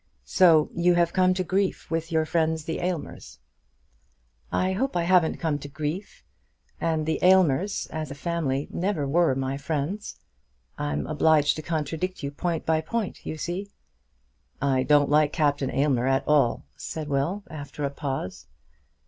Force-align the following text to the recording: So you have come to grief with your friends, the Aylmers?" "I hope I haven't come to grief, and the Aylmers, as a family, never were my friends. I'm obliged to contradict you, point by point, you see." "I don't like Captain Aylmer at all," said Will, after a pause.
So 0.25 0.71
you 0.73 0.95
have 0.95 1.13
come 1.13 1.35
to 1.35 1.43
grief 1.43 1.91
with 1.91 2.11
your 2.11 2.25
friends, 2.25 2.63
the 2.63 2.79
Aylmers?" 2.79 3.37
"I 4.51 4.71
hope 4.73 4.97
I 4.97 5.03
haven't 5.03 5.37
come 5.37 5.59
to 5.59 5.67
grief, 5.67 6.23
and 6.79 7.05
the 7.05 7.19
Aylmers, 7.21 7.85
as 7.91 8.09
a 8.09 8.15
family, 8.15 8.67
never 8.71 9.07
were 9.07 9.35
my 9.35 9.57
friends. 9.57 10.19
I'm 10.75 11.05
obliged 11.05 11.55
to 11.57 11.61
contradict 11.61 12.23
you, 12.23 12.31
point 12.31 12.65
by 12.65 12.81
point, 12.81 13.27
you 13.27 13.37
see." 13.37 13.69
"I 14.59 14.81
don't 14.81 15.07
like 15.11 15.33
Captain 15.33 15.69
Aylmer 15.69 16.07
at 16.07 16.27
all," 16.27 16.65
said 16.75 17.07
Will, 17.07 17.43
after 17.47 17.83
a 17.83 17.91
pause. 17.91 18.47